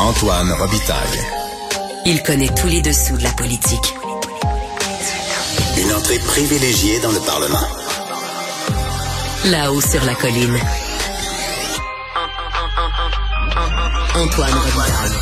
[0.00, 1.20] Antoine Robitaille.
[2.06, 3.94] Il connaît tous les dessous de la politique.
[5.76, 7.66] Une entrée privilégiée dans le Parlement.
[9.46, 10.56] Là-haut sur la colline.
[14.14, 15.18] Antoine Robitaille.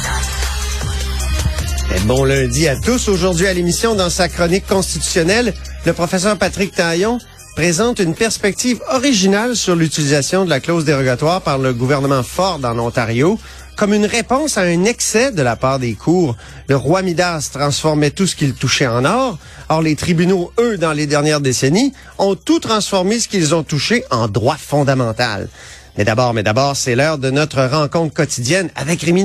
[2.04, 3.08] Bon lundi à tous.
[3.08, 5.54] Aujourd'hui à l'émission, dans sa chronique constitutionnelle,
[5.86, 7.18] le professeur Patrick Taillon
[7.56, 12.78] présente une perspective originale sur l'utilisation de la clause dérogatoire par le gouvernement Ford en
[12.78, 13.38] Ontario
[13.76, 16.36] comme une réponse à un excès de la part des cours.
[16.68, 19.38] Le roi Midas transformait tout ce qu'il touchait en or.
[19.68, 24.04] Or, les tribunaux, eux, dans les dernières décennies, ont tout transformé ce qu'ils ont touché
[24.10, 25.48] en droit fondamental.
[25.98, 29.24] Mais d'abord, mais d'abord, c'est l'heure de notre rencontre quotidienne avec Rémi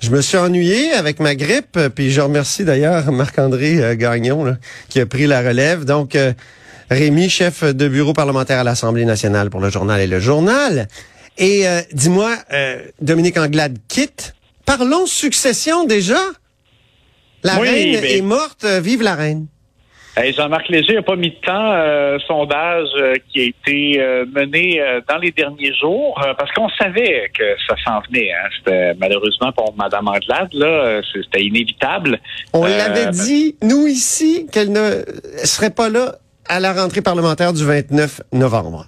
[0.00, 4.56] Je me suis ennuyé avec ma grippe, puis je remercie d'ailleurs Marc-André euh, Gagnon là,
[4.88, 5.84] qui a pris la relève.
[5.84, 6.32] Donc, euh,
[6.90, 10.86] Rémi, chef de bureau parlementaire à l'Assemblée nationale pour le journal et le journal.
[11.38, 14.34] Et euh, dis-moi, euh, Dominique Anglade quitte.
[14.66, 16.18] Parlons succession déjà.
[17.42, 19.46] La Oui, reine mais- est morte, vive la reine.
[20.18, 21.72] Hey, Jean-Marc Léger n'a pas mis de temps.
[21.72, 26.50] euh, sondage euh, qui a été euh, mené euh, dans les derniers jours euh, parce
[26.52, 28.32] qu'on savait que ça s'en venait.
[28.32, 28.48] Hein.
[28.56, 32.18] C'était malheureusement pour Mme Anglade, là, euh, c'était inévitable.
[32.54, 35.02] On l'avait dit, nous ici, qu'elle ne
[35.44, 36.14] serait pas là
[36.48, 38.86] à la rentrée parlementaire du 29 novembre.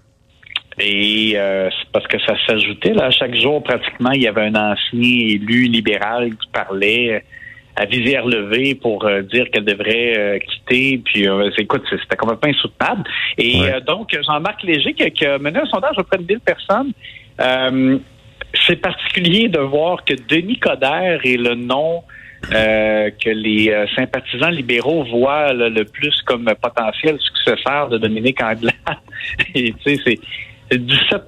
[0.80, 2.94] Et euh, c'est parce que ça s'ajoutait.
[2.94, 7.22] Là, chaque jour, pratiquement, il y avait un ancien élu libéral qui parlait
[7.78, 11.00] à visière levée pour euh, dire qu'elle devrait euh, quitter.
[11.04, 13.04] Puis, euh, écoute, c'était complètement insoutenable.
[13.38, 13.72] Et Ouais.
[13.74, 16.92] euh, donc, Jean-Marc Léger, qui, a- qui a mené un sondage auprès de 1000 personnes,
[17.40, 17.98] euh,
[18.66, 22.02] c'est particulier de voir que Denis Coderre est le nom
[22.52, 28.42] euh, que les euh, sympathisants libéraux voient là, le plus comme potentiel successeur de Dominique
[28.42, 28.74] Anglade.
[29.54, 30.18] Et tu sais, c'est
[30.70, 31.22] c'est 17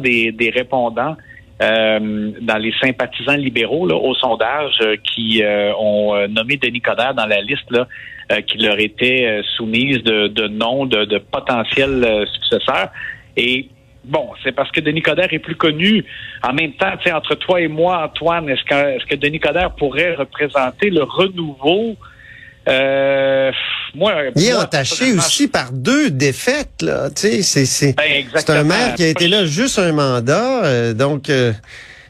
[0.00, 1.14] des, des répondants
[1.60, 6.80] euh, dans les sympathisants libéraux là, au sondage euh, qui euh, ont euh, nommé Denis
[6.80, 7.86] Coderre dans la liste là,
[8.32, 12.90] euh, qui leur était soumise de, de noms de, de potentiels successeurs.
[13.36, 13.68] Et
[14.04, 16.04] bon, c'est parce que Denis Coderre est plus connu.
[16.42, 20.14] En même temps, entre toi et moi, Antoine, est-ce que, est-ce que Denis Coderre pourrait
[20.14, 21.96] représenter le renouveau?
[22.68, 23.50] Euh,
[23.94, 27.08] moi, Il est moi, entaché aussi par deux défaites, là.
[27.14, 31.30] C'est, c'est, Ben, c'est un maire qui a été là juste un mandat, euh, donc
[31.30, 31.52] euh,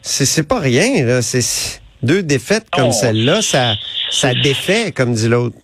[0.03, 1.23] c'est, c'est pas rien, là.
[1.23, 3.75] C'est, deux défaites comme celle-là, ça,
[4.11, 5.57] ça défait, comme dit l'autre.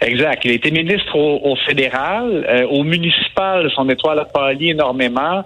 [0.00, 0.44] Exact.
[0.44, 5.44] Il a été ministre au, au fédéral, euh, au municipal, son étoile a pâli énormément.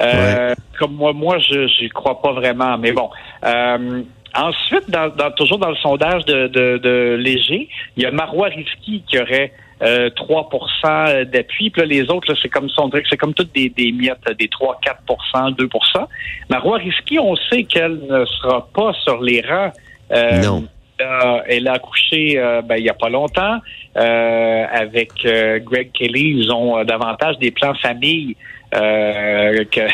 [0.00, 2.78] Euh, Comme moi, moi, je n'y crois pas vraiment.
[2.78, 3.10] Mais bon.
[3.44, 4.02] Euh,
[4.46, 8.48] ensuite, dans, dans- toujours dans le sondage de, de, de Léger, il y a Marois
[8.48, 11.70] Risky qui aurait euh, 3% d'appui.
[11.70, 14.48] Puis là, les autres, là, c'est comme son c'est comme toutes des, des miettes, des
[14.48, 16.06] 3, 4% 2%
[16.50, 19.72] Marois Risky, on sait qu'elle ne sera pas sur les rangs.
[20.12, 20.64] euh, Non.
[21.00, 23.58] euh, elle a accouché euh, ben, il y a pas longtemps
[23.96, 26.34] euh, avec euh, Greg Kelly.
[26.40, 28.36] Ils ont davantage des plans famille
[28.74, 29.88] euh, que-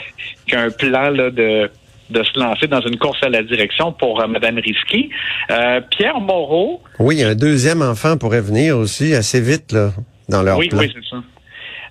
[0.46, 1.70] qu'un plan là, de
[2.10, 5.10] de se lancer dans une course à la direction pour euh, Mme Risky.
[5.50, 9.90] Euh, Pierre Moreau, Oui, un deuxième enfant pourrait venir aussi assez vite, là,
[10.28, 10.80] dans leur oui, plan.
[10.80, 11.22] oui, c'est ça.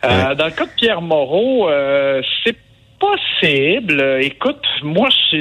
[0.06, 1.70] Euh, Dans le cas de Pierre Moreau,
[2.44, 2.58] c'est
[3.00, 4.20] possible.
[4.22, 5.38] Écoute, moi, je-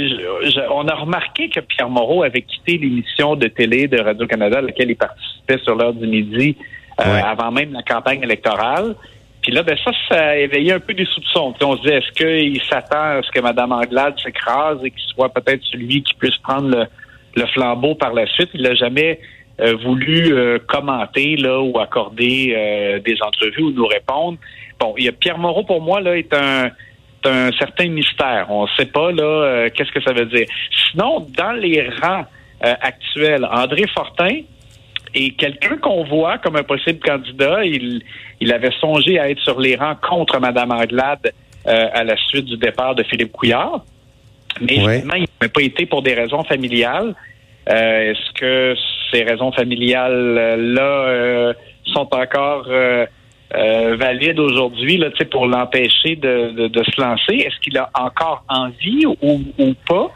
[0.55, 4.63] je- on a remarqué que Pierre Moreau avait quitté l'émission de télé de Radio-Canada à
[4.63, 6.57] laquelle il participait sur l'heure du midi
[6.99, 7.07] Ouais.
[7.23, 8.95] avant même la campagne électorale.
[9.43, 11.55] Puis là, ben ça, ça a éveillé un peu des soupçons.
[11.61, 15.31] On se dit, est-ce qu'il s'attend à ce que Mme Anglade s'écrase et qu'il soit
[15.31, 16.87] peut-être celui qui puisse prendre le,
[17.35, 18.51] le flambeau par la suite?
[18.55, 19.19] Il n'a jamais
[19.61, 24.39] euh, voulu euh, commenter là ou accorder euh, des entrevues ou nous répondre.
[24.79, 26.71] Bon, il y a Pierre Moreau pour moi là est un
[27.25, 28.47] est un certain mystère.
[28.49, 30.47] On ne sait pas là euh, qu'est-ce que ça veut dire.
[30.91, 32.25] Sinon, dans les rangs
[32.65, 34.41] euh, actuels, André Fortin
[35.15, 37.65] est quelqu'un qu'on voit comme un possible candidat.
[37.65, 38.03] Il,
[38.41, 41.33] il avait songé à être sur les rangs contre Mme Anglade
[41.67, 43.85] euh, à la suite du départ de Philippe Couillard.
[44.61, 45.01] Mais Ouais.
[45.01, 47.15] finalement, il n'a pas été pour des raisons familiales.
[47.71, 48.75] Euh, Est-ce que
[49.13, 51.53] ces raisons familiales-là euh,
[51.95, 53.07] sont encore euh,
[53.55, 57.35] euh, valides aujourd'hui là, pour l'empêcher de, de, de se lancer?
[57.37, 60.11] Est-ce qu'il a encore envie ou, ou pas?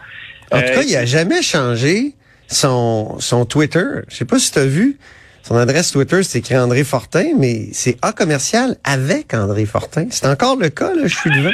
[0.52, 2.12] En tout Euh, cas, il a jamais changé
[2.48, 3.84] son, son Twitter.
[4.08, 4.98] Je sais pas si tu as vu.
[5.43, 10.06] Son adresse Twitter, c'est écrit André Fortin, mais c'est A commercial avec André Fortin.
[10.10, 11.50] C'est encore le cas, là, je suis devant.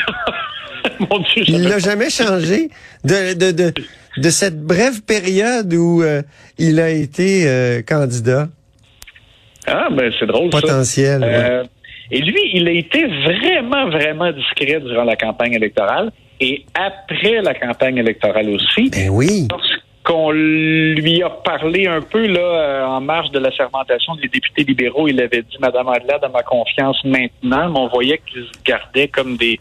[1.10, 2.70] Mon Dieu, Il l'a jamais changé
[3.04, 3.72] de, de, de,
[4.16, 6.22] de cette brève période où euh,
[6.58, 8.48] il a été euh, candidat
[9.66, 10.50] Ah, ben c'est drôle.
[10.52, 10.60] ça.
[10.60, 11.20] potentiel.
[11.20, 11.28] ouais.
[11.28, 11.64] Euh,
[12.10, 16.10] et lui, il a été vraiment, vraiment discret durant la campagne électorale
[16.40, 18.90] et après la campagne électorale aussi.
[18.90, 19.48] Ben oui.
[20.04, 24.64] Lorsqu'on lui a parlé un peu là euh, en marge de la sermentation des députés
[24.64, 28.62] libéraux, il avait dit Madame Adelaide a ma confiance maintenant, mais on voyait qu'il se
[28.64, 29.58] gardait comme des,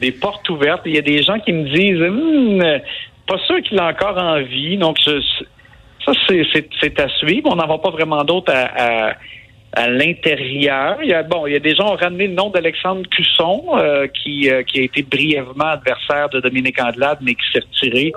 [0.00, 0.82] des portes ouvertes.
[0.84, 2.80] Il y a des gens qui me disent Hum,
[3.26, 4.76] pas sûr qu'il a encore envie.
[4.76, 5.20] Donc je,
[6.04, 7.48] ça, c'est- à suivre.
[7.50, 9.14] On n'en voit pas vraiment d'autres à, à,
[9.72, 10.98] à l'intérieur.
[11.02, 13.08] Il y a, bon, il y a des gens qui ont ramené le nom d'Alexandre
[13.10, 17.60] Cusson, euh, qui, euh, qui a été brièvement adversaire de Dominique Andelade, mais qui s'est
[17.60, 18.12] retiré,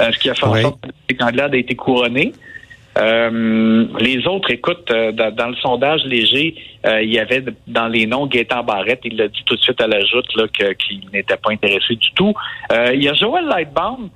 [0.00, 0.62] ce qui a fait en Oui.
[0.62, 2.32] sorte que Andelade a été couronné.
[2.96, 6.54] Euh, les autres, écoute, euh, dans, dans le sondage léger,
[6.86, 9.80] euh, il y avait dans les noms Gaétan Barrette, il l'a dit tout de suite
[9.80, 12.32] à la joute là, que- qu'il n'était pas intéressé du tout.
[12.72, 14.10] Euh, il y a Joël Lightbaum,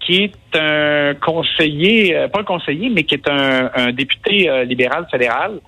[0.00, 4.64] qui est un conseiller, euh, pas un conseiller, mais qui est un, un député euh,
[4.64, 5.60] libéral fédéral,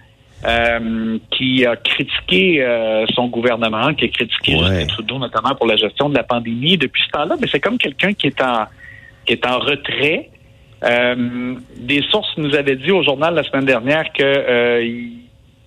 [0.44, 4.62] euh, qui a critiqué euh, son gouvernement, qui a critiqué Ouais.
[4.80, 6.76] Justin Trudeau, notamment pour la gestion de la pandémie.
[6.76, 8.64] Depuis ce temps-là, mais c'est comme quelqu'un qui est en
[9.26, 10.30] qui est en retrait.
[10.84, 15.08] Euh, des sources nous avaient dit au journal la semaine dernière que euh,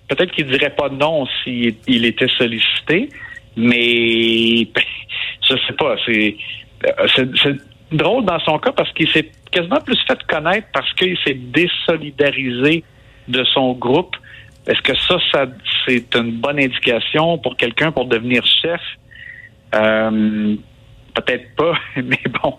[0.08, 3.08] peut-être qu'il dirait pas non s'il il était sollicité,
[3.56, 4.62] mais
[5.48, 5.96] je sais pas.
[6.06, 6.36] C'est
[6.86, 7.56] euh, c'est
[7.92, 12.84] drôle dans son cas parce qu'il s'est quasiment plus fait connaître parce qu'il s'est désolidarisé
[13.28, 14.16] de son groupe.
[14.66, 15.46] Est-ce que ça, ça
[15.86, 18.80] c'est une bonne indication pour quelqu'un pour devenir chef?
[19.74, 20.56] Euh,
[21.14, 22.56] Peut-être pas, mais bon,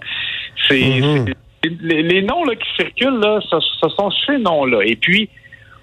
[0.72, 1.34] c'est Mhm.
[1.82, 4.82] les, les noms là, qui circulent là, ce, ce sont ces noms-là.
[4.86, 5.30] Et puis,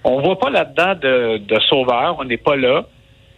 [0.04, 2.86] on voit pas là-dedans de, de sauveur, on n'est pas là.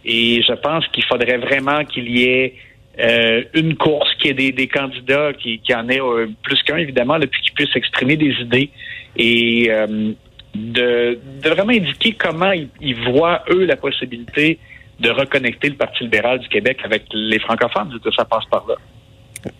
[0.05, 2.55] Et je pense qu'il faudrait vraiment qu'il y ait
[2.99, 6.61] euh, une course, qu'il y ait des, des candidats qui, qui en aient euh, plus
[6.63, 8.69] qu'un, évidemment, là, puis qui puissent exprimer des idées
[9.15, 10.13] et euh,
[10.55, 14.57] de, de vraiment indiquer comment ils, ils voient, eux, la possibilité
[14.99, 17.97] de reconnecter le Parti libéral du Québec avec les francophones.
[18.15, 18.75] Ça passe par là.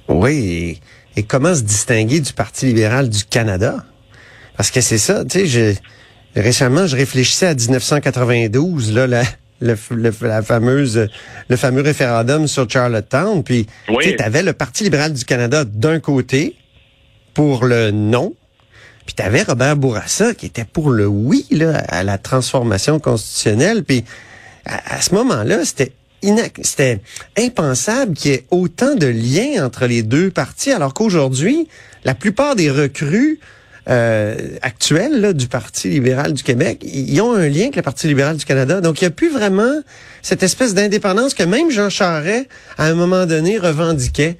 [0.07, 0.79] Oui,
[1.15, 3.83] et, comment se distinguer du Parti libéral du Canada?
[4.57, 9.23] Parce que c'est ça, tu sais, je, récemment, je réfléchissais à 1992, là, la,
[9.59, 11.07] le, le- la fameuse,
[11.47, 14.15] le fameux référendum sur Charlottetown, puis Oui.
[14.17, 16.55] tu avais le Parti libéral du Canada d'un côté
[17.33, 18.33] pour le non,
[19.05, 23.83] puis tu avais Robert Bourassa qui était pour le oui là, à la transformation constitutionnelle,
[23.83, 24.03] puis
[24.65, 25.91] à, à ce moment-là, c'était
[26.61, 26.99] c'était
[27.37, 31.67] impensable qu'il y ait autant de liens entre les deux partis, alors qu'aujourd'hui,
[32.03, 33.39] la plupart des recrues
[33.89, 38.07] euh, actuels là, du Parti libéral du Québec, ils ont un lien avec le Parti
[38.07, 38.79] libéral du Canada.
[38.81, 39.73] Donc, il n'y a plus vraiment
[40.21, 42.47] cette espèce d'indépendance que même Jean Charest,
[42.77, 44.37] à un moment donné, revendiquait.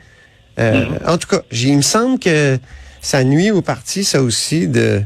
[0.60, 2.60] Euh, En tout cas, il me semble que
[3.02, 5.02] ça nuit au parti, ça aussi, de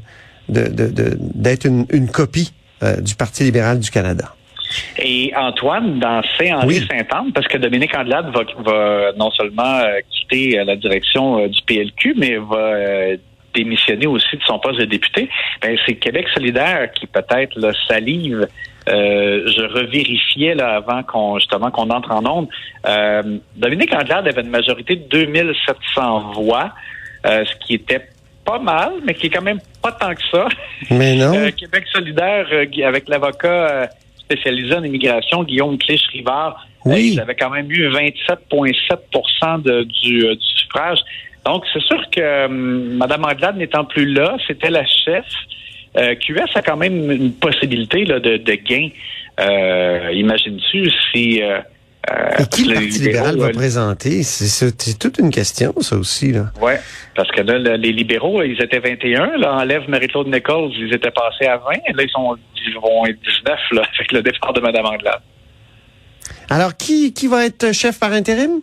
[0.49, 4.35] de- de- de- d'être une, une copie euh, du Parti libéral du Canada.
[4.97, 10.63] Et Antoine, dans Saint-Henri-Saint-Anne, parce que Dominique Andelade va, va non seulement euh, quitter euh,
[10.63, 13.15] la direction euh, du PLQ, mais va
[13.55, 15.29] démissionner aussi de son poste de député,
[15.61, 18.47] ben, c'est Québec solidaire qui peut-être salive.
[18.87, 22.47] Euh, je revérifiais là avant qu'on justement qu'on entre en onde.
[22.85, 26.71] Euh, Dominique Andelade avait une majorité de 2700 voix,
[27.25, 28.09] euh, ce qui était
[28.45, 30.47] pas mal, mais qui est quand même pas tant que ça.
[30.91, 31.33] Mais non.
[31.33, 33.87] Euh, Québec solidaire, euh, avec l'avocat euh,
[34.25, 36.93] spécialisé en immigration, Guillaume Clich-Rivard, Oui.
[36.93, 40.99] euh, ils avaient quand même eu 27,7 de, du, euh, du suffrage.
[41.45, 45.25] Donc, c'est sûr que euh, Mme Anglade n'étant plus là, c'était la chef.
[45.97, 48.89] Euh, QS a quand même une possibilité là, de, de gain.
[49.39, 51.41] Euh, Imagines-tu si...
[51.41, 51.59] Euh,
[52.11, 54.23] euh, Et qui le Parti libéral va euh, présenter?
[54.23, 56.33] C'est toute une question, ça aussi.
[56.61, 56.79] Ouais,
[57.15, 59.37] parce que là, le- les libéraux, ils étaient 21.
[59.37, 61.71] Là, enlève Marie-Claude Nichols, ils étaient passés à 20.
[61.95, 65.21] Là, ils, sont, ils vont être 19 là, avec le départ de Mme Anglade.
[66.49, 68.61] Alors, qui, qui va être chef par intérim?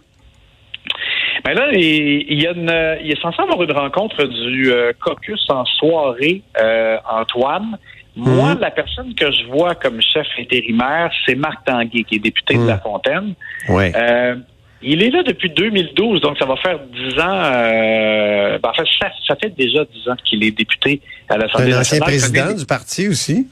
[1.47, 5.45] Mais là, il, y a une, il est censé avoir une rencontre du euh, caucus
[5.49, 7.79] en soirée, euh, Antoine.
[8.15, 8.61] Moi, Mhm.
[8.61, 12.63] la personne que je vois comme chef intérimaire, c'est Marc Tanguay, qui est député Mhm.
[12.65, 13.35] de La Fontaine.
[13.71, 13.85] Oui.
[13.97, 14.37] Euh,
[14.83, 17.41] il est là depuis 2012, donc ça va faire 10 ans.
[17.45, 21.73] Euh, ben, en fait, ça, ça fait déjà 10 ans qu'il est député à l'Assemblée
[21.73, 22.03] un ancien nationale.
[22.09, 23.49] président Connaît- du parti aussi.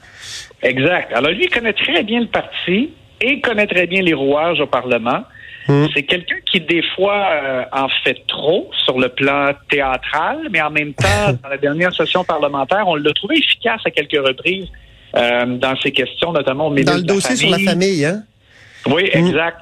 [0.61, 1.11] Exact.
[1.13, 4.67] Alors lui, il connaît très bien le parti et connaît très bien les rouages au
[4.67, 5.23] Parlement.
[5.67, 5.85] Hmm.
[5.93, 10.71] C'est quelqu'un qui, des fois, euh, en fait trop sur le plan théâtral, mais en
[10.71, 14.67] même temps, dans la dernière session parlementaire, on l'a trouvé efficace à quelques reprises
[15.15, 18.23] euh, dans ses questions, notamment au Dans le dossier sur la famille, hein?
[18.87, 19.27] oui, Mm.
[19.27, 19.57] exact.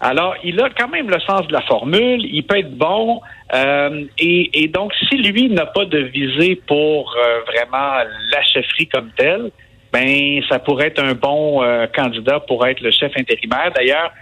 [0.00, 3.20] Alors, il a quand même le sens de la formule, il peut être bon,
[3.54, 7.94] euh, et, et donc, si lui n'a pas de visée pour euh, vraiment
[8.32, 9.50] la chefferie comme telle,
[9.92, 13.72] ben, ça pourrait être un bon euh, candidat pour être le chef intérimaire.
[13.74, 14.12] D'ailleurs,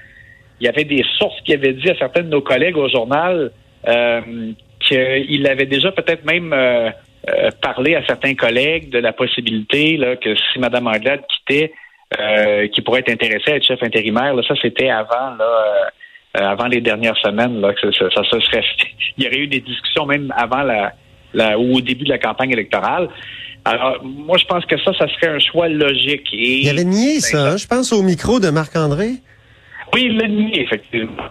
[0.61, 3.53] il y avait des sources qui avaient dit à certains de nos collègues au journal
[3.87, 4.21] euh,
[4.81, 6.91] qu'il avait déjà peut-être même euh,
[7.29, 11.73] euh, parlé à certains collègues de la possibilité là, que si Mme Anglade quittait,
[12.21, 14.33] euh, qui pourrait être intéressé à être chef intérimaire.
[14.33, 18.23] Là, ça, c'était avant, là, euh, euh, avant les dernières semaines, là, que ça, ça,
[18.31, 18.63] ça se serait.
[19.19, 20.93] Il y aurait eu des discussions même avant la,
[21.35, 23.09] la ou au début de la campagne électorale.
[23.65, 26.29] Alors, moi, je pense que ça, ça serait un choix logique.
[26.33, 27.57] Et, Il avait nié ça, hein?
[27.57, 29.15] je pense au micro de Marc-André.
[29.95, 31.25] Oui, il l'a nié, effectivement.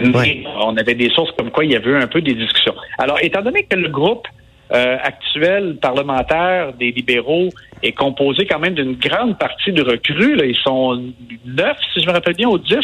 [0.00, 2.74] Mais on avait des sources comme quoi il y avait eu un peu des discussions.
[2.98, 4.26] Alors, étant donné que le groupe
[4.72, 7.50] euh, actuel parlementaire des libéraux
[7.82, 11.12] est composé quand même d'une grande partie de recrues, là, ils sont
[11.44, 12.76] neuf, si je me rappelle bien, ou dix,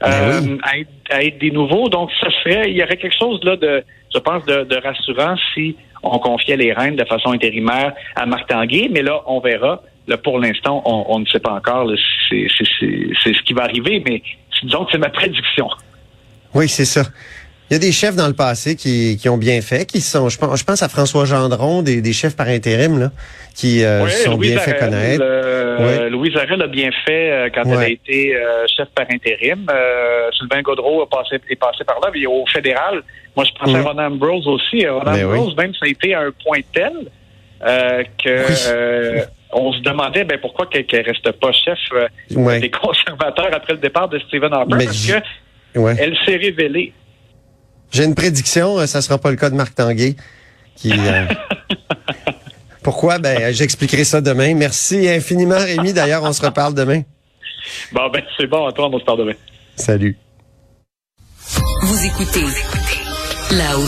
[0.00, 0.58] Ben euh, oui.
[0.62, 1.88] à, être, à être des nouveaux.
[1.88, 5.36] Donc, ça serait, il y aurait quelque chose là de, je pense, de, de rassurant
[5.54, 8.88] si on confiait les rênes de façon intérimaire à Marc Tanguay.
[8.90, 9.82] Mais là, on verra.
[10.08, 11.88] Là, pour l'instant, on, on ne sait pas encore
[12.30, 14.22] c'est, ce qui va arriver, mais
[14.62, 15.68] disons que c'est ma prédiction.
[16.54, 17.02] Oui, c'est ça.
[17.70, 20.30] Il y a des chefs dans le passé qui, qui ont bien fait, qui sont,
[20.30, 23.10] je pense, je pense à François Gendron, des, des chefs par intérim, là,
[23.54, 25.22] qui euh, Oui, se sont Louise bien fait connaître.
[25.22, 26.10] euh, Oui.
[26.10, 29.66] Louise Arel a bien fait euh, quand elle a été euh, chef par intérim.
[29.70, 32.08] Euh, Sylvain Gaudreau a passé, est passé par là.
[32.10, 33.02] Puis au fédéral,
[33.36, 33.84] moi, je pensais Mhm.
[33.86, 34.86] à Ronan Ambrose aussi.
[34.86, 35.26] Ronan Ben.
[35.26, 36.92] Ambrose, même, ça a été à un point tel
[38.24, 42.60] que on se demandait ben, pourquoi qu'elle ne reste pas chef euh, Ouais.
[42.60, 44.74] des conservateurs après le départ de Stephen Harper?
[44.76, 45.12] Mais parce j-
[45.74, 45.96] que Ouais.
[45.98, 46.92] elle s'est révélée.
[47.90, 50.16] J'ai une prédiction, euh, ça sera pas le cas de Marc Tanguay.
[50.76, 51.24] Qui, euh,
[52.82, 53.18] Pourquoi?
[53.18, 54.54] Ben, j'expliquerai ça demain.
[54.54, 55.92] Merci infiniment, Rémi.
[55.92, 57.02] D'ailleurs, on se reparle demain.
[57.92, 59.34] Bon, ben, c'est bon, Antoine, on se parle demain.
[59.76, 60.16] Salut.
[61.82, 62.44] Vous écoutez
[63.52, 63.86] là-haut